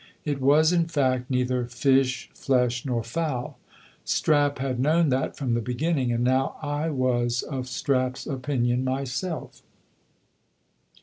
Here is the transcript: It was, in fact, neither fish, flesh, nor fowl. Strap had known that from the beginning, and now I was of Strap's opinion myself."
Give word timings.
It 0.25 0.41
was, 0.41 0.73
in 0.73 0.87
fact, 0.87 1.29
neither 1.29 1.65
fish, 1.67 2.31
flesh, 2.33 2.85
nor 2.87 3.03
fowl. 3.03 3.59
Strap 4.03 4.57
had 4.57 4.79
known 4.79 5.09
that 5.09 5.37
from 5.37 5.53
the 5.53 5.61
beginning, 5.61 6.11
and 6.11 6.23
now 6.23 6.55
I 6.59 6.89
was 6.89 7.43
of 7.43 7.67
Strap's 7.69 8.25
opinion 8.25 8.83
myself." 8.83 9.61